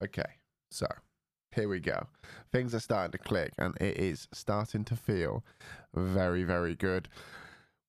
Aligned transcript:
Okay, 0.00 0.22
so 0.70 0.86
here 1.50 1.68
we 1.68 1.80
go. 1.80 2.06
Things 2.52 2.72
are 2.72 2.78
starting 2.78 3.10
to 3.10 3.18
click, 3.18 3.52
and 3.58 3.74
it 3.80 3.96
is 3.96 4.28
starting 4.32 4.84
to 4.84 4.94
feel 4.94 5.44
very, 5.92 6.44
very 6.44 6.76
good. 6.76 7.08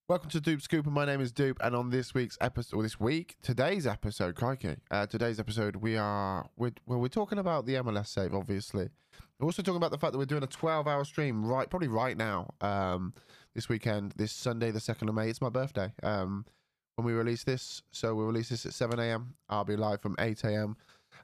Welcome 0.08 0.32
to 0.32 0.42
Dupe 0.42 0.64
Scoop, 0.64 0.88
and 0.88 0.96
my 0.96 1.06
name 1.06 1.22
is 1.22 1.32
Dupe. 1.32 1.60
And 1.62 1.76
on 1.76 1.92
this 1.92 2.16
week's 2.16 2.36
episode, 2.42 2.78
or 2.78 2.82
this 2.82 3.00
week, 3.00 3.36
today's 3.44 3.86
episode, 3.86 4.34
crikey, 4.34 4.78
uh, 4.90 5.06
today's 5.06 5.40
episode, 5.40 5.76
we 5.76 5.98
are 5.98 6.50
we're, 6.58 6.72
well, 6.88 7.00
we're 7.00 7.10
talking 7.10 7.38
about 7.38 7.68
the 7.68 7.76
MLS 7.76 8.08
save, 8.08 8.34
obviously. 8.34 8.90
We're 9.40 9.46
also 9.46 9.62
talking 9.62 9.78
about 9.78 9.92
the 9.92 10.00
fact 10.00 10.14
that 10.14 10.18
we're 10.18 10.26
doing 10.26 10.42
a 10.42 10.48
12-hour 10.48 11.06
stream 11.06 11.46
right, 11.46 11.70
probably 11.70 11.90
right 11.90 12.18
now, 12.18 12.50
um, 12.62 13.14
this 13.54 13.70
weekend, 13.70 14.14
this 14.16 14.32
Sunday, 14.32 14.72
the 14.72 14.80
second 14.80 15.10
of 15.10 15.16
May. 15.16 15.30
It's 15.30 15.42
my 15.42 15.50
birthday. 15.50 15.94
Um, 16.02 16.48
when 16.96 17.06
we 17.06 17.14
release 17.14 17.44
this, 17.44 17.84
so 17.92 18.16
we 18.16 18.26
release 18.26 18.50
this 18.50 18.66
at 18.66 18.74
7 18.74 19.00
a.m. 19.00 19.36
I'll 19.48 19.64
be 19.64 19.76
live 19.76 20.02
from 20.02 20.16
8 20.18 20.44
a.m 20.46 20.76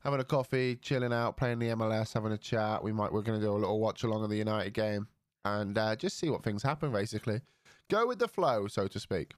having 0.04 0.20
a 0.20 0.24
coffee, 0.24 0.78
chilling 0.82 1.14
out, 1.14 1.38
playing 1.38 1.60
the 1.60 1.70
MLS, 1.70 2.14
having 2.14 2.32
a 2.32 2.38
chat. 2.38 2.84
We 2.84 2.92
might 2.92 3.12
we're 3.12 3.22
going 3.22 3.40
to 3.40 3.46
do 3.46 3.52
a 3.52 3.54
little 3.54 3.80
watch 3.80 4.04
along 4.04 4.24
of 4.24 4.30
the 4.30 4.38
United 4.38 4.74
game 4.74 5.08
and 5.46 5.78
uh, 5.78 5.96
just 5.96 6.18
see 6.20 6.30
what 6.30 6.44
things 6.44 6.64
happen. 6.64 6.92
Basically, 6.92 7.42
go 7.90 8.08
with 8.08 8.20
the 8.20 8.28
flow, 8.28 8.68
so 8.68 8.88
to 8.88 9.00
speak. 9.00 9.34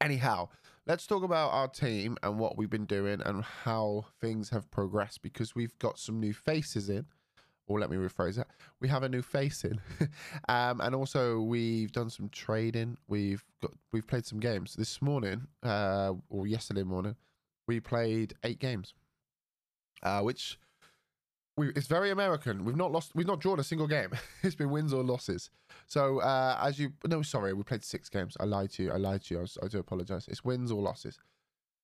Anyhow, 0.00 0.50
let's 0.86 1.06
talk 1.06 1.22
about 1.22 1.52
our 1.52 1.68
team 1.68 2.16
and 2.22 2.38
what 2.38 2.56
we've 2.56 2.70
been 2.70 2.84
doing 2.84 3.20
and 3.24 3.42
how 3.42 4.06
things 4.20 4.50
have 4.50 4.70
progressed 4.70 5.22
because 5.22 5.54
we've 5.54 5.76
got 5.78 5.98
some 5.98 6.20
new 6.20 6.34
faces 6.34 6.88
in. 6.88 7.06
Or 7.68 7.80
let 7.80 7.90
me 7.90 7.96
rephrase 7.96 8.36
that. 8.36 8.46
We 8.80 8.86
have 8.88 9.02
a 9.02 9.08
new 9.08 9.22
face 9.22 9.64
in, 9.64 9.80
um, 10.48 10.80
and 10.80 10.94
also 10.94 11.40
we've 11.40 11.90
done 11.90 12.10
some 12.10 12.28
trading. 12.28 12.96
We've 13.08 13.42
got 13.60 13.72
we've 13.92 14.06
played 14.06 14.24
some 14.24 14.38
games 14.38 14.76
this 14.76 15.02
morning, 15.02 15.48
uh, 15.64 16.12
or 16.28 16.46
yesterday 16.46 16.84
morning. 16.84 17.16
We 17.66 17.80
played 17.80 18.34
eight 18.44 18.60
games 18.60 18.94
uh, 20.02 20.20
which 20.20 20.58
we, 21.56 21.68
it's 21.70 21.86
very 21.86 22.10
American. 22.10 22.64
We've 22.64 22.76
not 22.76 22.92
lost, 22.92 23.12
we've 23.14 23.26
not 23.26 23.40
drawn 23.40 23.58
a 23.58 23.64
single 23.64 23.86
game. 23.86 24.10
it's 24.42 24.54
been 24.54 24.70
wins 24.70 24.92
or 24.92 25.02
losses. 25.02 25.50
So 25.86 26.20
uh, 26.20 26.58
as 26.62 26.78
you, 26.78 26.92
no, 27.06 27.22
sorry, 27.22 27.52
we 27.52 27.62
played 27.62 27.84
six 27.84 28.08
games. 28.08 28.36
I 28.38 28.44
lied 28.44 28.72
to 28.72 28.84
you. 28.84 28.92
I 28.92 28.96
lied 28.96 29.24
to 29.24 29.34
you. 29.34 29.40
I, 29.40 29.64
I 29.64 29.68
do 29.68 29.78
apologize. 29.78 30.26
It's 30.28 30.44
wins 30.44 30.70
or 30.70 30.82
losses. 30.82 31.18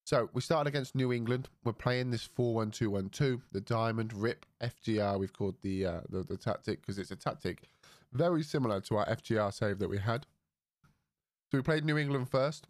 So 0.05 0.29
we 0.33 0.41
started 0.41 0.69
against 0.69 0.95
New 0.95 1.13
England. 1.13 1.49
We're 1.65 1.73
playing 1.73 2.11
this 2.11 2.25
four-one-two-one-two. 2.25 3.41
The 3.53 3.61
diamond 3.61 4.13
rip 4.13 4.45
FGR. 4.61 5.19
We've 5.19 5.33
called 5.33 5.55
the 5.63 5.87
uh, 5.87 6.01
the, 6.09 6.25
the 6.25 6.37
tactic 6.37 6.81
because 6.81 6.99
it's 6.99 7.13
a 7.13 7.17
tactic 7.17 7.69
very 8.13 8.43
similar 8.43 8.81
to 8.81 8.97
our 8.97 9.07
FGR 9.07 9.53
save 9.53 9.79
that 9.79 9.89
we 9.89 9.99
had. 9.99 10.27
So 11.51 11.59
we 11.59 11.63
played 11.63 11.85
New 11.85 11.99
England 11.99 12.29
first. 12.29 12.67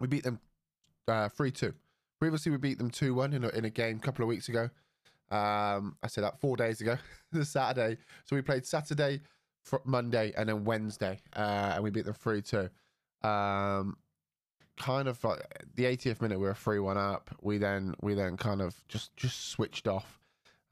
We 0.00 0.06
beat 0.06 0.24
them 0.24 0.40
uh, 1.08 1.28
three 1.28 1.50
two. 1.50 1.74
Previously, 2.20 2.52
we 2.52 2.58
beat 2.58 2.76
them 2.76 2.90
2 2.90 3.14
1 3.14 3.32
in 3.32 3.44
a, 3.44 3.48
in 3.48 3.64
a 3.64 3.70
game 3.70 3.96
a 3.96 4.00
couple 4.00 4.22
of 4.22 4.28
weeks 4.28 4.50
ago. 4.50 4.68
Um, 5.30 5.96
I 6.02 6.06
said 6.06 6.22
that 6.22 6.38
four 6.38 6.54
days 6.54 6.82
ago, 6.82 6.98
the 7.32 7.46
Saturday. 7.46 7.96
So 8.26 8.36
we 8.36 8.42
played 8.42 8.66
Saturday, 8.66 9.22
Monday, 9.84 10.34
and 10.36 10.50
then 10.50 10.64
Wednesday, 10.64 11.18
uh, 11.34 11.72
and 11.74 11.82
we 11.82 11.88
beat 11.88 12.04
them 12.04 12.12
3 12.12 12.42
2. 12.42 12.68
Um, 13.26 13.96
kind 14.76 15.08
of 15.08 15.22
like 15.24 15.64
the 15.76 15.84
80th 15.84 16.20
minute, 16.20 16.38
we 16.38 16.46
were 16.46 16.54
3 16.54 16.78
1 16.78 16.98
up. 16.98 17.30
We 17.40 17.56
then, 17.56 17.94
we 18.02 18.12
then 18.12 18.36
kind 18.36 18.60
of 18.60 18.76
just, 18.86 19.16
just 19.16 19.48
switched 19.48 19.88
off 19.88 20.20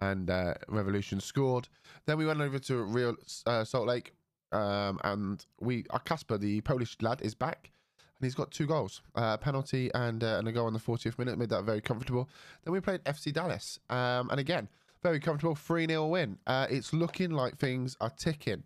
and 0.01 0.29
uh, 0.29 0.53
Revolution 0.69 1.19
scored. 1.19 1.67
Then 2.05 2.19
we 2.19 2.27
went 2.27 2.43
over 2.43 2.59
to 2.59 2.83
Real 2.83 3.17
uh, 3.47 3.65
Salt 3.65 3.87
Lake, 3.87 4.13
um, 4.53 5.01
and 5.03 5.45
we, 5.61 5.87
our 5.91 6.01
Casper, 6.01 6.37
the 6.37 6.61
Polish 6.61 6.95
lad, 7.01 7.23
is 7.23 7.35
back 7.35 7.71
and 8.19 8.27
he's 8.27 8.35
got 8.35 8.51
two 8.51 8.67
goals, 8.67 9.03
uh, 9.15 9.37
penalty 9.37 9.91
and 9.95 10.25
uh, 10.25 10.37
and 10.39 10.49
a 10.49 10.53
goal 10.53 10.67
in 10.69 10.75
the 10.75 10.81
40th 10.81 11.19
minute, 11.19 11.39
made 11.39 11.51
that 11.51 11.65
very 11.65 11.81
comfortable. 11.81 12.29
Then 12.65 12.73
we 12.73 12.81
played 12.81 13.03
FC 13.05 13.33
Dallas, 13.33 13.79
um, 13.91 14.31
and 14.31 14.41
again, 14.41 14.69
very 15.03 15.21
comfortable, 15.21 15.55
3 15.55 15.87
0 15.87 16.07
win. 16.07 16.39
Uh, 16.47 16.67
it's 16.69 16.93
looking 16.93 17.31
like 17.31 17.59
things 17.59 17.97
are 18.01 18.11
ticking. 18.11 18.65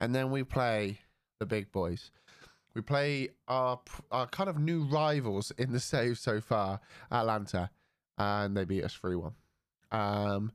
And 0.00 0.14
then 0.14 0.30
we 0.30 0.42
play 0.42 0.98
the 1.38 1.46
big 1.46 1.70
boys. 1.72 2.10
We 2.74 2.80
play 2.80 3.30
our, 3.48 3.80
our 4.10 4.26
kind 4.26 4.48
of 4.48 4.58
new 4.58 4.84
rivals 4.84 5.52
in 5.58 5.72
the 5.72 5.80
save 5.80 6.18
so 6.18 6.40
far, 6.40 6.80
Atlanta, 7.10 7.70
and 8.16 8.56
they 8.56 8.64
beat 8.64 8.84
us 8.84 8.94
3 8.94 9.16
1. 9.16 9.32
Um, 9.92 10.52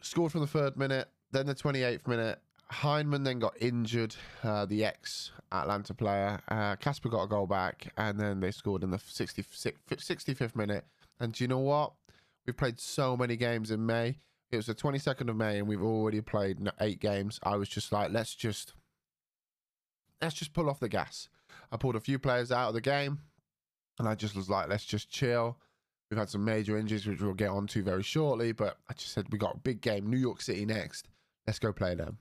scored 0.00 0.32
from 0.32 0.40
the 0.42 0.46
third 0.46 0.76
minute, 0.76 1.08
then 1.32 1.46
the 1.46 1.54
28th 1.54 2.06
minute, 2.06 2.40
Hyndman 2.70 3.24
then 3.24 3.38
got 3.38 3.54
injured, 3.60 4.16
uh, 4.42 4.66
the 4.66 4.84
ex 4.84 5.30
Atlanta 5.52 5.94
player. 5.94 6.40
Uh, 6.48 6.76
Casper 6.76 7.08
got 7.08 7.22
a 7.22 7.28
goal 7.28 7.46
back, 7.46 7.92
and 7.96 8.18
then 8.18 8.40
they 8.40 8.50
scored 8.50 8.82
in 8.82 8.90
the 8.90 8.96
65th 8.98 10.56
minute. 10.56 10.84
And 11.20 11.32
do 11.32 11.44
you 11.44 11.48
know 11.48 11.58
what? 11.58 11.92
We've 12.44 12.56
played 12.56 12.80
so 12.80 13.16
many 13.16 13.36
games 13.36 13.70
in 13.70 13.86
May. 13.86 14.18
It 14.50 14.56
was 14.56 14.66
the 14.66 14.74
22nd 14.74 15.28
of 15.28 15.36
May, 15.36 15.58
and 15.58 15.68
we've 15.68 15.82
already 15.82 16.20
played 16.20 16.58
eight 16.80 17.00
games. 17.00 17.38
I 17.42 17.56
was 17.56 17.68
just 17.68 17.92
like, 17.92 18.10
let's 18.10 18.34
just 18.34 18.74
let's 20.20 20.34
just 20.34 20.52
pull 20.52 20.70
off 20.70 20.80
the 20.80 20.88
gas. 20.88 21.28
I 21.70 21.76
pulled 21.76 21.96
a 21.96 22.00
few 22.00 22.18
players 22.18 22.52
out 22.52 22.68
of 22.68 22.74
the 22.74 22.80
game, 22.80 23.20
and 23.98 24.08
I 24.08 24.14
just 24.14 24.36
was 24.36 24.50
like, 24.50 24.68
let's 24.68 24.84
just 24.84 25.10
chill. 25.10 25.58
We've 26.10 26.18
had 26.18 26.30
some 26.30 26.44
major 26.44 26.76
injuries, 26.78 27.06
which 27.06 27.20
we'll 27.20 27.34
get 27.34 27.50
onto 27.50 27.82
very 27.82 28.04
shortly, 28.04 28.52
but 28.52 28.76
I 28.88 28.92
just 28.92 29.12
said 29.12 29.26
we 29.30 29.38
got 29.38 29.56
a 29.56 29.58
big 29.58 29.80
game, 29.80 30.08
New 30.08 30.18
York 30.18 30.40
City 30.40 30.64
next. 30.64 31.08
Let's 31.46 31.58
go 31.58 31.72
play 31.72 31.96
them. 31.96 32.18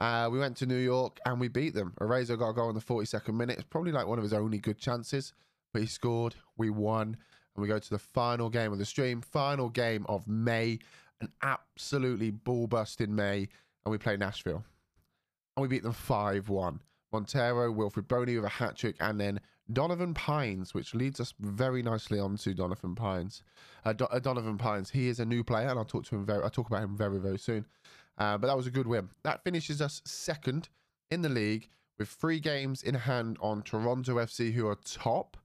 Uh, 0.00 0.28
we 0.30 0.38
went 0.38 0.56
to 0.58 0.66
New 0.66 0.78
York 0.78 1.18
and 1.24 1.40
we 1.40 1.48
beat 1.48 1.74
them. 1.74 1.94
Arezzo 2.00 2.36
got 2.36 2.50
a 2.50 2.52
goal 2.52 2.68
in 2.68 2.74
the 2.74 2.80
42nd 2.80 3.34
minute. 3.34 3.58
It's 3.58 3.68
probably 3.68 3.92
like 3.92 4.06
one 4.06 4.18
of 4.18 4.24
his 4.24 4.32
only 4.32 4.58
good 4.58 4.78
chances, 4.78 5.32
but 5.72 5.82
he 5.82 5.88
scored. 5.88 6.34
We 6.56 6.70
won. 6.70 7.16
And 7.56 7.62
we 7.62 7.68
go 7.68 7.78
to 7.78 7.90
the 7.90 7.98
final 7.98 8.50
game 8.50 8.72
of 8.72 8.78
the 8.78 8.84
stream, 8.84 9.20
final 9.20 9.68
game 9.68 10.04
of 10.08 10.26
May, 10.26 10.80
an 11.20 11.28
absolutely 11.42 12.32
ball 12.32 12.66
busting 12.66 13.14
May. 13.14 13.48
And 13.84 13.92
we 13.92 13.98
play 13.98 14.16
Nashville. 14.16 14.64
And 15.56 15.62
we 15.62 15.68
beat 15.68 15.84
them 15.84 15.92
5 15.92 16.48
1. 16.48 16.80
Montero, 17.12 17.72
Wilfried 17.72 18.08
Bony 18.08 18.34
with 18.34 18.44
a 18.44 18.48
hat 18.48 18.76
trick, 18.76 18.96
and 18.98 19.20
then 19.20 19.40
Donovan 19.72 20.14
Pines, 20.14 20.74
which 20.74 20.94
leads 20.94 21.20
us 21.20 21.32
very 21.38 21.80
nicely 21.80 22.18
on 22.18 22.36
to 22.38 22.52
Donovan 22.54 22.96
Pines. 22.96 23.44
Uh, 23.84 23.92
Do- 23.92 24.06
uh, 24.06 24.18
Donovan 24.18 24.58
Pines, 24.58 24.90
he 24.90 25.06
is 25.08 25.20
a 25.20 25.24
new 25.24 25.44
player, 25.44 25.68
and 25.68 25.78
I'll 25.78 25.84
talk 25.84 26.04
to 26.06 26.16
him 26.16 26.26
very. 26.26 26.42
I'll 26.42 26.50
talk 26.50 26.66
about 26.66 26.82
him 26.82 26.96
very, 26.96 27.20
very 27.20 27.38
soon. 27.38 27.64
Uh, 28.18 28.38
but 28.38 28.46
that 28.46 28.56
was 28.56 28.66
a 28.66 28.70
good 28.70 28.86
win. 28.86 29.08
That 29.22 29.42
finishes 29.42 29.80
us 29.80 30.00
second 30.04 30.68
in 31.10 31.22
the 31.22 31.28
league 31.28 31.68
with 31.98 32.08
three 32.08 32.40
games 32.40 32.82
in 32.82 32.94
hand 32.94 33.38
on 33.40 33.62
Toronto 33.62 34.16
FC, 34.16 34.52
who 34.52 34.66
are 34.66 34.76
top, 34.84 35.36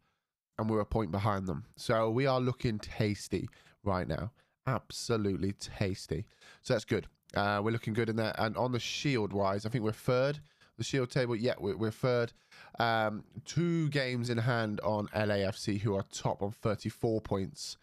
and 0.58 0.70
we're 0.70 0.80
a 0.80 0.86
point 0.86 1.12
behind 1.12 1.48
them. 1.48 1.66
So 1.78 2.10
we 2.10 2.26
are 2.26 2.40
looking 2.40 2.80
tasty 2.80 3.50
right 3.84 4.08
now. 4.08 4.32
Absolutely 4.68 5.54
tasty. 5.54 6.26
So 6.62 6.74
that's 6.74 6.86
good. 6.86 7.08
Uh, 7.36 7.62
we're 7.64 7.72
looking 7.72 7.94
good 7.94 8.10
in 8.10 8.16
that. 8.18 8.36
And 8.40 8.58
on 8.58 8.72
the 8.72 8.80
shield 8.80 9.34
wise, 9.34 9.66
I 9.66 9.70
think 9.70 9.84
we're 9.84 9.92
third. 9.92 10.40
The 10.78 10.84
shield 10.84 11.12
table, 11.12 11.36
yeah, 11.36 11.56
we're, 11.60 11.76
we're 11.76 11.92
third. 11.92 12.32
Um, 12.80 13.24
two 13.46 13.90
games 13.90 14.30
in 14.30 14.38
hand 14.38 14.80
on 14.82 15.08
LAFC, 15.08 15.82
who 15.82 15.96
are 15.96 16.04
top 16.12 16.42
on 16.42 16.52
34 16.52 17.22
points. 17.22 17.78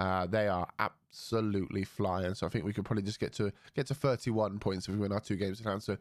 Uh, 0.00 0.26
they 0.26 0.48
are 0.48 0.66
absolutely 0.78 1.84
flying. 1.84 2.34
So 2.34 2.46
I 2.46 2.50
think 2.50 2.64
we 2.64 2.72
could 2.72 2.86
probably 2.86 3.02
just 3.02 3.20
get 3.20 3.34
to 3.34 3.52
get 3.76 3.86
to 3.88 3.94
31 3.94 4.58
points 4.58 4.88
if 4.88 4.94
we 4.94 5.00
win 5.00 5.12
our 5.12 5.20
two 5.20 5.36
games 5.36 5.60
in 5.60 5.66
hand. 5.66 5.82
So 5.82 5.98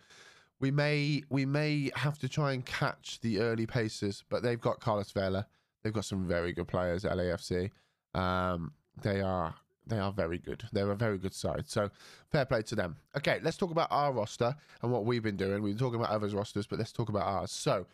we 0.61 0.71
may 0.71 1.21
we 1.29 1.45
may 1.45 1.91
have 1.95 2.17
to 2.19 2.29
try 2.29 2.53
and 2.53 2.65
catch 2.65 3.19
the 3.19 3.39
early 3.41 3.65
paces, 3.65 4.23
but 4.29 4.41
they've 4.41 4.59
got 4.59 4.79
Carlos 4.79 5.11
Vela. 5.11 5.45
They've 5.83 5.93
got 5.93 6.05
some 6.05 6.25
very 6.25 6.53
good 6.53 6.67
players 6.69 7.03
at 7.03 7.11
LAFC. 7.11 7.71
Um, 8.13 8.71
they 9.01 9.19
are 9.21 9.53
they 9.85 9.99
are 9.99 10.13
very 10.13 10.37
good. 10.37 10.63
They're 10.71 10.91
a 10.91 10.95
very 10.95 11.17
good 11.17 11.33
side. 11.33 11.63
So 11.67 11.89
fair 12.31 12.45
play 12.45 12.61
to 12.63 12.75
them. 12.75 12.95
Okay, 13.17 13.39
let's 13.43 13.57
talk 13.57 13.71
about 13.71 13.89
our 13.91 14.13
roster 14.13 14.55
and 14.81 14.93
what 14.93 15.03
we've 15.03 15.23
been 15.23 15.37
doing. 15.37 15.61
We've 15.61 15.75
been 15.75 15.85
talking 15.85 15.99
about 15.99 16.11
others' 16.11 16.33
rosters, 16.33 16.67
but 16.67 16.79
let's 16.79 16.93
talk 16.93 17.09
about 17.09 17.23
ours. 17.23 17.51
So 17.51 17.85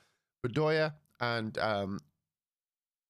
Bedoya 0.46 0.94
and 1.20 1.58
um, 1.58 2.00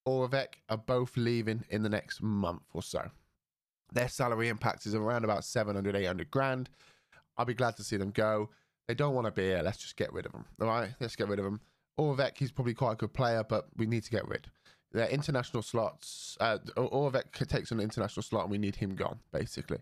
Oravec 0.07 0.47
are 0.69 0.77
both 0.77 1.17
leaving 1.17 1.63
in 1.69 1.83
the 1.83 1.89
next 1.89 2.21
month 2.21 2.63
or 2.73 2.81
so. 2.81 3.09
Their 3.91 4.07
salary 4.07 4.49
impact 4.49 4.85
is 4.85 4.95
around 4.95 5.23
about 5.23 5.43
700, 5.43 5.95
800 5.95 6.31
grand. 6.31 6.69
I'll 7.37 7.45
be 7.45 7.53
glad 7.53 7.75
to 7.77 7.83
see 7.83 7.97
them 7.97 8.11
go. 8.11 8.49
They 8.87 8.93
don't 8.93 9.15
want 9.15 9.25
to 9.25 9.31
be 9.31 9.43
here. 9.43 9.61
Let's 9.63 9.77
just 9.77 9.95
get 9.95 10.13
rid 10.13 10.25
of 10.25 10.31
them. 10.31 10.45
All 10.61 10.67
right, 10.67 10.89
let's 10.99 11.15
get 11.15 11.27
rid 11.27 11.39
of 11.39 11.45
them. 11.45 11.59
Oravec, 11.99 12.37
he's 12.37 12.51
probably 12.51 12.73
quite 12.73 12.93
a 12.93 12.95
good 12.95 13.13
player, 13.13 13.43
but 13.47 13.67
we 13.77 13.85
need 13.85 14.03
to 14.03 14.11
get 14.11 14.27
rid. 14.27 14.47
Their 14.91 15.07
international 15.07 15.63
slots, 15.63 16.37
uh, 16.39 16.57
Oravec 16.77 17.31
takes 17.47 17.71
an 17.71 17.79
international 17.79 18.23
slot 18.23 18.43
and 18.43 18.51
we 18.51 18.57
need 18.57 18.75
him 18.75 18.95
gone, 18.95 19.19
basically. 19.31 19.79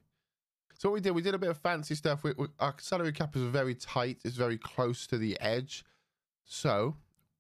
So 0.78 0.90
what 0.90 0.96
we 0.96 1.02
did, 1.02 1.12
we 1.12 1.22
did 1.22 1.36
a 1.36 1.40
bit 1.40 1.50
of 1.50 1.58
fancy 1.58 1.96
stuff. 1.96 2.24
We, 2.24 2.34
we, 2.38 2.48
our 2.60 2.76
salary 2.80 3.14
cap 3.14 3.36
is 3.36 3.44
very 3.44 3.76
tight. 3.76 4.20
It's 4.24 4.36
very 4.36 4.58
close 4.58 5.08
to 5.08 5.18
the 5.18 5.40
edge. 5.40 5.86
So 6.46 6.96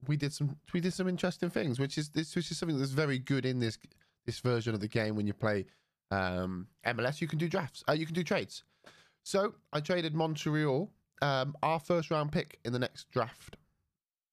we 0.07 0.17
did 0.17 0.33
some 0.33 0.57
we 0.73 0.79
did 0.79 0.93
some 0.93 1.07
interesting 1.07 1.49
things, 1.49 1.79
which 1.79 1.97
is 1.97 2.09
this 2.09 2.35
which 2.35 2.51
is 2.51 2.57
something 2.57 2.77
that's 2.77 2.91
very 2.91 3.19
good 3.19 3.45
in 3.45 3.59
this 3.59 3.77
this 4.25 4.39
version 4.39 4.73
of 4.73 4.79
the 4.79 4.87
game 4.87 5.15
when 5.15 5.27
you 5.27 5.33
play 5.33 5.65
um, 6.11 6.67
MLS. 6.85 7.21
You 7.21 7.27
can 7.27 7.39
do 7.39 7.49
drafts. 7.49 7.83
Uh, 7.87 7.93
you 7.93 8.05
can 8.05 8.15
do 8.15 8.23
trades. 8.23 8.63
So 9.23 9.55
I 9.71 9.79
traded 9.79 10.13
Montreal, 10.13 10.91
um, 11.21 11.55
our 11.63 11.79
first 11.79 12.11
round 12.11 12.31
pick 12.31 12.59
in 12.65 12.73
the 12.73 12.79
next 12.79 13.09
draft. 13.11 13.57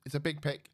It's 0.04 0.14
a 0.14 0.20
big 0.20 0.40
pick, 0.40 0.70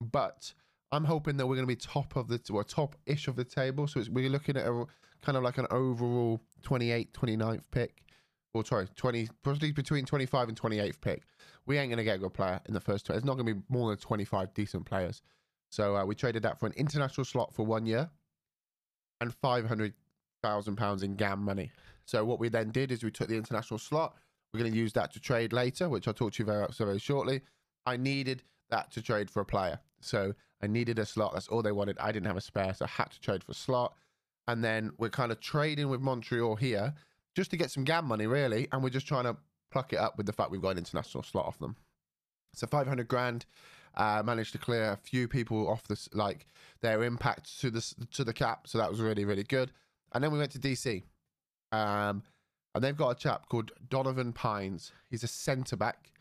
but 0.00 0.52
I'm 0.90 1.04
hoping 1.04 1.36
that 1.36 1.46
we're 1.46 1.56
going 1.56 1.66
to 1.66 1.74
be 1.74 1.76
top 1.76 2.16
of 2.16 2.28
the 2.28 2.38
top 2.38 2.96
ish 3.06 3.28
of 3.28 3.36
the 3.36 3.44
table. 3.44 3.86
So 3.86 4.02
we're 4.10 4.30
looking 4.30 4.56
at 4.56 4.66
a 4.66 4.84
kind 5.22 5.36
of 5.36 5.42
like 5.42 5.58
an 5.58 5.66
overall 5.70 6.40
28th, 6.62 7.12
29th 7.12 7.62
pick. 7.70 8.02
Or 8.54 8.64
sorry, 8.64 8.88
20, 8.96 9.28
probably 9.42 9.72
between 9.72 10.04
25 10.04 10.48
and 10.48 10.60
28th 10.60 11.00
pick. 11.00 11.22
We 11.66 11.76
ain't 11.78 11.90
going 11.90 11.98
to 11.98 12.04
get 12.04 12.16
a 12.16 12.18
good 12.18 12.34
player 12.34 12.60
in 12.66 12.74
the 12.74 12.80
first 12.80 13.06
20. 13.06 13.18
It's 13.18 13.26
not 13.26 13.34
going 13.34 13.46
to 13.46 13.54
be 13.54 13.62
more 13.68 13.90
than 13.90 13.98
25 13.98 14.54
decent 14.54 14.86
players. 14.86 15.22
So 15.70 15.96
uh, 15.96 16.04
we 16.04 16.14
traded 16.14 16.42
that 16.44 16.58
for 16.58 16.66
an 16.66 16.72
international 16.76 17.24
slot 17.24 17.54
for 17.54 17.66
one 17.66 17.84
year 17.84 18.08
and 19.20 19.34
500,000 19.34 20.76
pounds 20.76 21.02
in 21.02 21.14
GAM 21.16 21.42
money. 21.42 21.70
So 22.06 22.24
what 22.24 22.40
we 22.40 22.48
then 22.48 22.70
did 22.70 22.90
is 22.90 23.04
we 23.04 23.10
took 23.10 23.28
the 23.28 23.36
international 23.36 23.78
slot. 23.78 24.16
We're 24.52 24.60
going 24.60 24.72
to 24.72 24.78
use 24.78 24.94
that 24.94 25.12
to 25.12 25.20
trade 25.20 25.52
later, 25.52 25.90
which 25.90 26.08
I'll 26.08 26.14
talk 26.14 26.32
to 26.34 26.42
you 26.42 26.46
very, 26.46 26.66
very 26.76 26.98
shortly. 26.98 27.42
I 27.84 27.98
needed 27.98 28.42
that 28.70 28.90
to 28.92 29.02
trade 29.02 29.30
for 29.30 29.40
a 29.40 29.44
player. 29.44 29.78
So 30.00 30.34
I 30.62 30.66
needed 30.68 30.98
a 30.98 31.04
slot. 31.06 31.34
That's 31.34 31.48
all 31.48 31.62
they 31.62 31.72
wanted. 31.72 31.98
I 31.98 32.12
didn't 32.12 32.26
have 32.26 32.36
a 32.36 32.40
spare, 32.40 32.72
so 32.72 32.86
I 32.86 32.88
had 32.88 33.10
to 33.10 33.20
trade 33.20 33.44
for 33.44 33.52
a 33.52 33.54
slot. 33.54 33.94
And 34.46 34.64
then 34.64 34.92
we're 34.96 35.10
kind 35.10 35.30
of 35.30 35.40
trading 35.40 35.88
with 35.90 36.00
Montreal 36.00 36.56
here 36.56 36.94
just 37.38 37.52
to 37.52 37.56
get 37.56 37.70
some 37.70 37.84
GAM 37.84 38.04
money, 38.04 38.26
really. 38.26 38.66
And 38.72 38.82
we're 38.82 38.90
just 38.90 39.06
trying 39.06 39.22
to 39.22 39.36
pluck 39.70 39.92
it 39.92 39.98
up 40.00 40.16
with 40.16 40.26
the 40.26 40.32
fact 40.32 40.50
we've 40.50 40.60
got 40.60 40.70
an 40.70 40.78
international 40.78 41.22
slot 41.22 41.46
off 41.46 41.58
them. 41.60 41.76
So 42.54 42.66
500 42.66 43.06
grand. 43.06 43.46
Uh, 43.96 44.22
managed 44.24 44.52
to 44.52 44.58
clear 44.58 44.92
a 44.92 44.96
few 44.96 45.26
people 45.26 45.68
off 45.68 45.86
this, 45.88 46.08
like 46.12 46.46
their 46.82 47.02
impact 47.02 47.58
to 47.60 47.70
the 47.70 47.94
to 48.12 48.22
the 48.22 48.32
cap. 48.32 48.66
So 48.68 48.78
that 48.78 48.90
was 48.90 49.00
really 49.00 49.24
really 49.24 49.42
good. 49.42 49.72
And 50.12 50.22
then 50.22 50.30
we 50.30 50.38
went 50.38 50.52
to 50.52 50.58
DC, 50.58 51.02
um, 51.72 52.22
and 52.74 52.84
they've 52.84 52.96
got 52.96 53.10
a 53.10 53.14
chap 53.14 53.48
called 53.48 53.72
Donovan 53.88 54.32
Pines. 54.32 54.92
He's 55.10 55.24
a 55.24 55.26
centre 55.26 55.76
back. 55.76 56.12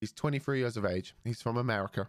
He's 0.00 0.12
23 0.12 0.60
years 0.60 0.76
of 0.76 0.84
age. 0.84 1.14
He's 1.24 1.42
from 1.42 1.56
America. 1.56 2.06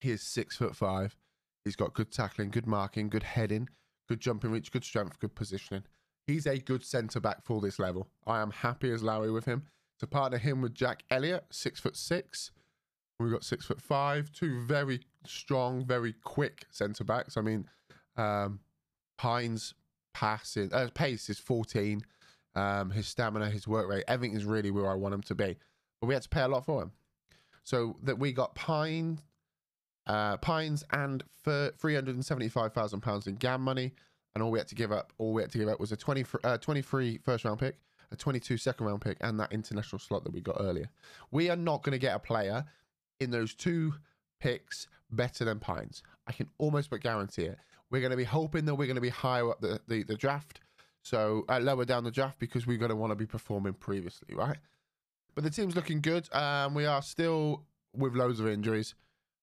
He 0.00 0.10
is 0.10 0.22
six 0.22 0.56
foot 0.56 0.76
five. 0.76 1.16
He's 1.64 1.76
got 1.76 1.94
good 1.94 2.10
tackling, 2.10 2.50
good 2.50 2.66
marking, 2.66 3.08
good 3.08 3.22
heading, 3.22 3.68
good 4.08 4.20
jumping 4.20 4.50
reach, 4.50 4.72
good 4.72 4.84
strength, 4.84 5.18
good 5.18 5.34
positioning. 5.34 5.84
He's 6.30 6.46
a 6.46 6.58
good 6.58 6.84
centre 6.84 7.18
back 7.18 7.42
for 7.42 7.60
this 7.60 7.80
level. 7.80 8.08
I 8.24 8.40
am 8.40 8.52
happy 8.52 8.92
as 8.92 9.02
Larry 9.02 9.32
with 9.32 9.46
him. 9.46 9.64
To 9.98 10.06
partner 10.06 10.38
him 10.38 10.62
with 10.62 10.74
Jack 10.74 11.02
Elliott, 11.10 11.44
six 11.50 11.80
foot 11.80 11.96
six. 11.96 12.52
We've 13.18 13.32
got 13.32 13.44
six 13.44 13.66
foot 13.66 13.82
five, 13.82 14.30
two 14.32 14.64
very 14.64 15.00
strong, 15.26 15.84
very 15.84 16.14
quick 16.22 16.66
centre 16.70 17.04
backs. 17.04 17.36
I 17.36 17.40
mean, 17.40 17.66
um, 18.16 18.60
Pines 19.18 19.74
passing 20.14 20.72
uh, 20.72 20.88
pace 20.94 21.28
is 21.28 21.38
14. 21.38 22.00
Um, 22.54 22.90
his 22.90 23.08
stamina, 23.08 23.50
his 23.50 23.66
work 23.66 23.88
rate, 23.88 24.04
everything 24.06 24.36
is 24.36 24.44
really 24.44 24.70
where 24.70 24.88
I 24.88 24.94
want 24.94 25.14
him 25.14 25.22
to 25.22 25.34
be. 25.34 25.56
But 26.00 26.06
we 26.06 26.14
had 26.14 26.22
to 26.22 26.28
pay 26.28 26.42
a 26.42 26.48
lot 26.48 26.64
for 26.64 26.82
him. 26.82 26.92
So 27.64 27.96
that 28.04 28.18
we 28.18 28.32
got 28.32 28.54
Pine, 28.54 29.20
uh, 30.06 30.36
Pines 30.36 30.84
and 30.92 31.24
for 31.42 31.72
three 31.76 31.94
hundred 31.94 32.14
and 32.14 32.24
seventy-five 32.24 32.72
thousand 32.72 33.00
pounds 33.00 33.26
in 33.26 33.34
GAM 33.34 33.60
money, 33.60 33.94
and 34.34 34.42
all 34.42 34.50
we 34.50 34.58
had 34.58 34.68
to 34.68 34.74
give 34.74 34.92
up, 34.92 35.12
all 35.18 35.32
we 35.32 35.42
had 35.42 35.50
to 35.52 35.58
give 35.58 35.68
up 35.68 35.80
was 35.80 35.92
a 35.92 35.96
20, 35.96 36.24
uh, 36.44 36.58
23 36.58 37.18
first 37.18 37.44
round 37.44 37.58
pick, 37.58 37.76
a 38.12 38.16
22 38.16 38.56
second 38.56 38.86
round 38.86 39.00
pick, 39.00 39.18
and 39.20 39.38
that 39.40 39.52
international 39.52 39.98
slot 39.98 40.24
that 40.24 40.32
we 40.32 40.40
got 40.40 40.56
earlier. 40.60 40.88
We 41.30 41.50
are 41.50 41.56
not 41.56 41.82
going 41.82 41.92
to 41.92 41.98
get 41.98 42.14
a 42.14 42.18
player 42.18 42.64
in 43.18 43.30
those 43.30 43.54
two 43.54 43.94
picks 44.40 44.86
better 45.10 45.44
than 45.44 45.58
Pines. 45.58 46.02
I 46.26 46.32
can 46.32 46.48
almost 46.58 46.90
but 46.90 47.00
guarantee 47.00 47.44
it. 47.44 47.58
We're 47.90 48.00
going 48.00 48.12
to 48.12 48.16
be 48.16 48.24
hoping 48.24 48.64
that 48.66 48.74
we're 48.74 48.86
going 48.86 48.94
to 48.94 49.00
be 49.00 49.08
higher 49.08 49.50
up 49.50 49.60
the, 49.60 49.80
the, 49.88 50.04
the 50.04 50.16
draft, 50.16 50.60
so 51.02 51.44
uh, 51.48 51.58
lower 51.58 51.84
down 51.84 52.04
the 52.04 52.10
draft 52.10 52.38
because 52.38 52.66
we're 52.66 52.78
going 52.78 52.90
to 52.90 52.96
want 52.96 53.10
to 53.10 53.16
be 53.16 53.26
performing 53.26 53.72
previously, 53.72 54.34
right? 54.34 54.58
But 55.34 55.44
the 55.44 55.50
team's 55.50 55.74
looking 55.74 56.00
good. 56.00 56.32
Um, 56.34 56.74
we 56.74 56.86
are 56.86 57.02
still 57.02 57.64
with 57.94 58.14
loads 58.14 58.40
of 58.40 58.48
injuries. 58.48 58.94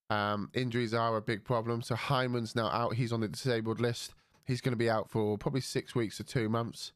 Um, 0.10 0.50
injuries 0.54 0.94
are 0.94 1.18
a 1.18 1.22
big 1.22 1.44
problem. 1.44 1.82
So 1.82 1.96
Hyman's 1.96 2.56
now 2.56 2.68
out. 2.68 2.94
He's 2.94 3.12
on 3.12 3.20
the 3.20 3.28
disabled 3.28 3.82
list. 3.82 4.14
He's 4.48 4.62
going 4.62 4.72
to 4.72 4.78
be 4.78 4.90
out 4.90 5.10
for 5.10 5.38
probably 5.38 5.62
six 5.62 5.94
weeks 5.94 6.18
to 6.18 6.24
two 6.24 6.50
months. 6.50 6.94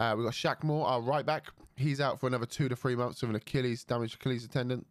Uh, 0.00 0.14
we've 0.16 0.24
got 0.24 0.34
Shaq 0.34 0.64
Moore, 0.64 0.86
our 0.86 1.00
right 1.00 1.24
back. 1.24 1.46
He's 1.76 2.00
out 2.00 2.18
for 2.18 2.26
another 2.26 2.44
two 2.44 2.68
to 2.68 2.74
three 2.74 2.96
months 2.96 3.22
with 3.22 3.30
an 3.30 3.36
Achilles, 3.36 3.84
damaged 3.84 4.16
Achilles 4.16 4.46
tendon. 4.48 4.84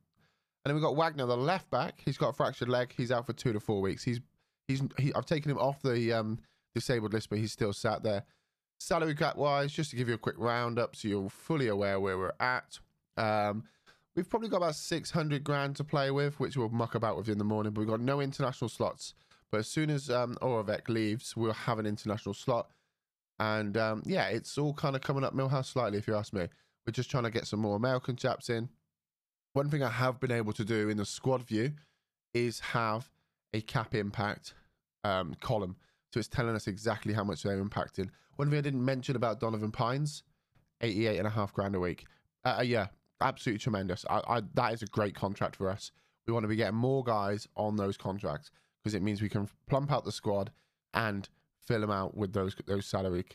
And 0.64 0.70
then 0.70 0.76
we've 0.76 0.84
got 0.84 0.96
Wagner, 0.96 1.26
the 1.26 1.36
left 1.36 1.70
back. 1.70 2.02
He's 2.06 2.18
got 2.18 2.30
a 2.30 2.34
fractured 2.34 2.70
leg. 2.70 2.94
He's 2.96 3.12
out 3.12 3.26
for 3.26 3.34
two 3.34 3.52
to 3.52 3.60
four 3.60 3.82
weeks. 3.82 4.04
He's 4.04 4.22
he's 4.68 4.82
he, 4.98 5.14
I've 5.14 5.26
taken 5.26 5.52
him 5.52 5.58
off 5.58 5.82
the 5.82 6.14
um, 6.14 6.40
disabled 6.74 7.14
list, 7.14 7.30
but 7.30 7.40
he's 7.40 7.52
still 7.52 7.74
sat 7.74 8.04
there. 8.04 8.24
Salary 8.80 9.16
cap 9.16 9.36
wise, 9.36 9.72
just 9.72 9.90
to 9.92 9.96
give 9.96 10.08
you 10.08 10.16
a 10.16 10.20
quick 10.20 10.36
roundup, 10.38 10.96
so 10.96 11.08
you're 11.08 11.30
fully 11.30 11.68
aware 11.68 12.00
where 12.00 12.18
we're 12.18 12.32
at. 12.40 12.80
Um, 13.18 13.64
we've 14.16 14.30
probably 14.30 14.50
got 14.50 14.58
about 14.58 14.76
600 14.76 15.44
grand 15.44 15.76
to 15.76 15.84
play 15.84 16.10
with, 16.10 16.40
which 16.40 16.58
we'll 16.58 16.70
muck 16.70 16.96
about 16.96 17.18
with 17.18 17.30
in 17.30 17.38
the 17.38 17.44
morning, 17.44 17.74
but 17.74 17.82
we've 17.82 17.90
got 17.90 18.00
no 18.00 18.22
international 18.22 18.70
slots. 18.70 19.14
But 19.52 19.60
as 19.60 19.68
soon 19.68 19.90
as 19.90 20.10
um, 20.10 20.38
Oravec 20.42 20.88
leaves, 20.88 21.36
we'll 21.36 21.54
have 21.54 21.78
an 21.78 21.86
international 21.86 22.34
slot. 22.34 22.70
And 23.40 23.76
um, 23.76 24.04
yeah, 24.06 24.28
it's 24.28 24.58
all 24.58 24.74
kind 24.74 24.96
of 24.96 25.02
coming 25.02 25.24
up 25.24 25.36
Milhouse 25.36 25.66
slightly, 25.66 25.98
if 25.98 26.08
you 26.08 26.16
ask 26.16 26.32
me. 26.32 26.48
We're 26.86 26.94
just 26.94 27.12
trying 27.12 27.24
to 27.24 27.32
get 27.32 27.48
some 27.48 27.60
more 27.60 27.76
American 27.76 28.16
chaps 28.16 28.50
in. 28.50 28.70
One 29.54 29.70
thing 29.70 29.84
I 29.84 29.90
have 29.90 30.20
been 30.20 30.32
able 30.32 30.54
to 30.54 30.64
do 30.64 30.90
in 30.90 30.98
the 30.98 31.06
squad 31.06 31.44
view 31.44 31.74
is 32.34 32.60
have 32.60 33.10
a 33.54 33.62
cap 33.62 33.94
impact 33.94 34.54
um, 35.04 35.36
column. 35.42 35.76
So 36.14 36.20
it's 36.20 36.30
telling 36.30 36.56
us 36.56 36.68
exactly 36.68 37.14
how 37.14 37.24
much 37.24 37.44
they're 37.44 37.62
impacting. 37.62 38.10
One 38.38 38.50
thing 38.50 38.58
I 38.58 38.62
didn't 38.62 38.84
mention 38.84 39.16
about 39.16 39.40
Donovan 39.40 39.72
Pines, 39.72 40.24
88 40.80 41.18
and 41.18 41.28
a 41.28 41.30
half 41.30 41.54
grand 41.54 41.76
a 41.76 41.80
week. 41.80 42.06
Uh, 42.46 42.58
uh 42.60 42.62
yeah, 42.62 42.88
absolutely 43.20 43.60
tremendous. 43.60 44.06
I, 44.10 44.22
I, 44.28 44.42
that 44.54 44.74
is 44.74 44.82
a 44.82 44.88
great 44.88 45.14
contract 45.14 45.58
for 45.58 45.70
us. 45.70 45.92
We 46.26 46.34
want 46.34 46.44
to 46.46 46.48
be 46.48 46.56
getting 46.56 46.76
more 46.76 47.04
guys 47.04 47.48
on 47.58 47.76
those 47.76 47.98
contracts 47.98 48.52
because 48.82 48.96
it 48.96 49.02
means 49.02 49.22
we 49.22 49.30
can 49.30 49.48
plump 49.68 49.92
out 49.92 50.06
the 50.06 50.12
squad 50.12 50.52
and 50.94 51.30
fill 51.60 51.82
them 51.82 51.92
out 51.92 52.16
with 52.16 52.34
those 52.34 52.56
those 52.66 52.86
salary, 52.86 53.26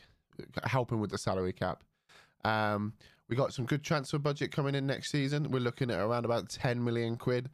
helping 0.63 0.99
with 0.99 1.11
the 1.11 1.17
salary 1.17 1.53
cap. 1.53 1.83
Um, 2.43 2.93
we 3.29 3.35
got 3.35 3.53
some 3.53 3.65
good 3.65 3.83
transfer 3.83 4.19
budget 4.19 4.51
coming 4.51 4.75
in 4.75 4.87
next 4.87 5.11
season. 5.11 5.51
We're 5.51 5.59
looking 5.59 5.91
at 5.91 5.99
around 5.99 6.25
about 6.25 6.49
10 6.49 6.83
million 6.83 7.17
quid. 7.17 7.49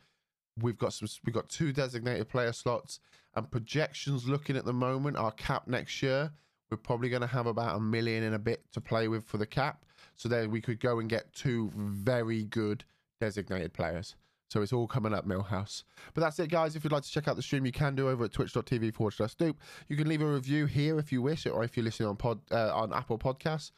We've 0.60 0.78
got 0.78 0.94
some. 0.94 1.08
We've 1.26 1.34
got 1.34 1.50
two 1.50 1.74
designated 1.74 2.30
player 2.30 2.54
slots 2.54 3.00
and 3.36 3.50
projections. 3.50 4.28
Looking 4.28 4.56
at 4.56 4.66
the 4.66 4.74
moment, 4.74 5.18
our 5.18 5.32
cap 5.32 5.68
next 5.68 6.04
year, 6.04 6.32
we're 6.70 6.78
probably 6.78 7.10
going 7.10 7.22
to 7.22 7.28
have 7.28 7.48
about 7.48 7.78
a 7.78 7.80
million 7.80 8.24
and 8.24 8.36
a 8.36 8.40
bit 8.40 8.64
to 8.74 8.82
play 8.82 9.08
with 9.08 9.26
for 9.26 9.38
the 9.38 9.48
cap. 9.48 9.86
So 10.16 10.30
then 10.30 10.52
we 10.52 10.62
could 10.62 10.80
go 10.80 11.00
and 11.00 11.10
get 11.10 11.34
two 11.34 11.72
very 11.76 12.44
good 12.44 12.84
designated 13.20 13.74
players. 13.74 14.16
So 14.54 14.62
it's 14.62 14.72
all 14.72 14.86
coming 14.86 15.16
up, 15.16 15.28
Milhouse. 15.28 15.82
But 16.14 16.22
that's 16.22 16.38
it, 16.38 16.52
guys. 16.52 16.76
If 16.76 16.84
you'd 16.84 16.94
like 16.94 17.02
to 17.02 17.10
check 17.10 17.28
out 17.28 17.36
the 17.36 17.42
stream, 17.42 17.66
you 17.66 17.72
can 17.72 17.96
do 17.96 18.08
over 18.08 18.26
at 18.26 18.34
twitch.tv 18.34 18.94
forward 18.94 19.16
slash 19.16 19.32
stoop. 19.32 19.58
You 19.88 19.98
can 19.98 20.08
leave 20.08 20.22
a 20.22 20.28
review 20.28 20.68
here 20.68 21.00
if 21.00 21.12
you 21.12 21.24
wish, 21.24 21.48
or 21.48 21.64
if 21.64 21.76
you're 21.76 21.84
listening 21.84 22.10
on 22.10 22.18
pod 22.18 22.40
uh, 22.52 22.72
on 22.72 22.94
Apple 22.94 23.18
Podcasts. 23.18 23.72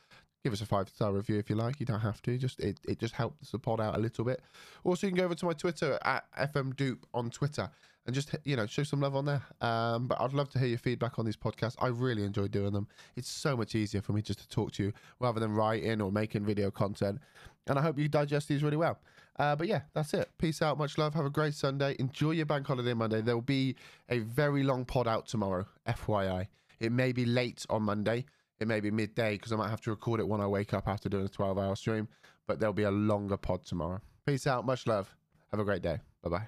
Give 0.43 0.51
us 0.51 0.59
a 0.59 0.65
five 0.65 0.89
star 0.89 1.13
review 1.13 1.39
if 1.39 1.49
you 1.49 1.55
like. 1.55 1.79
You 1.79 1.85
don't 1.85 2.01
have 2.01 2.21
to. 2.23 2.37
Just 2.37 2.59
it, 2.59 2.77
it 2.85 2.99
just 2.99 3.13
helps 3.13 3.51
the 3.51 3.57
pod 3.57 3.79
out 3.79 3.95
a 3.95 3.99
little 3.99 4.25
bit. 4.25 4.41
Also, 4.83 5.07
you 5.07 5.11
can 5.11 5.17
go 5.17 5.23
over 5.23 5.35
to 5.35 5.45
my 5.45 5.53
Twitter 5.53 5.97
at 6.03 6.25
fmdupe 6.51 7.03
on 7.13 7.29
Twitter 7.29 7.69
and 8.05 8.13
just 8.13 8.35
you 8.43 8.57
know 8.57 8.65
show 8.65 8.83
some 8.83 8.99
love 8.99 9.15
on 9.15 9.23
there. 9.23 9.43
Um, 9.61 10.07
but 10.07 10.19
I'd 10.19 10.33
love 10.33 10.49
to 10.49 10.59
hear 10.59 10.67
your 10.67 10.77
feedback 10.77 11.17
on 11.19 11.25
these 11.25 11.37
podcasts. 11.37 11.77
I 11.79 11.87
really 11.87 12.25
enjoy 12.25 12.49
doing 12.49 12.73
them. 12.73 12.89
It's 13.15 13.29
so 13.29 13.55
much 13.55 13.75
easier 13.75 14.01
for 14.01 14.11
me 14.11 14.21
just 14.21 14.39
to 14.39 14.49
talk 14.49 14.73
to 14.73 14.83
you 14.83 14.93
rather 15.21 15.39
than 15.39 15.53
writing 15.53 16.01
or 16.01 16.11
making 16.11 16.43
video 16.43 16.69
content. 16.69 17.21
And 17.67 17.79
I 17.79 17.81
hope 17.81 17.97
you 17.97 18.09
digest 18.09 18.49
these 18.49 18.61
really 18.61 18.77
well. 18.77 18.99
Uh, 19.37 19.55
but 19.55 19.67
yeah, 19.67 19.81
that's 19.93 20.13
it. 20.13 20.29
Peace 20.37 20.61
out. 20.61 20.77
Much 20.77 20.97
love. 20.97 21.13
Have 21.13 21.25
a 21.25 21.29
great 21.29 21.53
Sunday. 21.53 21.95
Enjoy 21.99 22.31
your 22.31 22.45
bank 22.45 22.67
holiday 22.67 22.93
Monday. 22.93 23.21
There 23.21 23.35
will 23.35 23.41
be 23.41 23.75
a 24.09 24.19
very 24.19 24.63
long 24.63 24.85
pod 24.85 25.07
out 25.07 25.27
tomorrow. 25.27 25.65
FYI, 25.87 26.47
it 26.79 26.91
may 26.91 27.11
be 27.11 27.25
late 27.25 27.65
on 27.69 27.83
Monday. 27.83 28.25
It 28.59 28.67
may 28.67 28.79
be 28.79 28.91
midday 28.91 29.33
because 29.33 29.51
I 29.51 29.57
might 29.57 29.69
have 29.69 29.81
to 29.81 29.89
record 29.89 30.21
it 30.21 30.27
when 30.27 30.39
I 30.39 30.47
wake 30.47 30.73
up 30.73 30.87
after 30.87 31.09
doing 31.09 31.25
a 31.25 31.29
12 31.29 31.57
hour 31.57 31.75
stream. 31.75 32.07
But 32.47 32.59
there'll 32.59 32.73
be 32.73 32.83
a 32.83 32.91
longer 32.91 33.37
pod 33.37 33.65
tomorrow. 33.65 33.99
Peace 34.25 34.47
out. 34.47 34.65
Much 34.65 34.87
love. 34.87 35.13
Have 35.51 35.59
a 35.59 35.65
great 35.65 35.81
day. 35.81 35.99
Bye 36.23 36.29
bye. 36.29 36.47